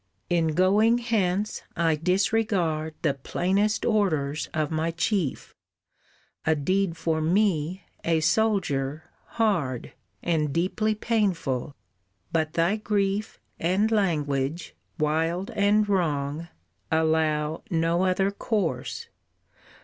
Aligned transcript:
"In 0.31 0.47
going 0.55 0.97
hence 0.97 1.61
I 1.75 1.95
disregard 1.95 2.95
The 3.03 3.13
plainest 3.13 3.85
orders 3.85 4.49
of 4.51 4.71
my 4.71 4.89
chief, 4.89 5.53
A 6.43 6.55
deed 6.55 6.97
for 6.97 7.21
me, 7.21 7.83
a 8.03 8.19
soldier, 8.21 9.11
hard 9.37 9.93
And 10.23 10.51
deeply 10.51 10.95
painful, 10.95 11.75
but 12.31 12.53
thy 12.53 12.77
grief 12.77 13.39
And 13.59 13.91
language, 13.91 14.73
wild 14.97 15.51
and 15.51 15.87
wrong, 15.87 16.47
allow 16.91 17.61
No 17.69 18.03
other 18.03 18.31
course. 18.31 19.07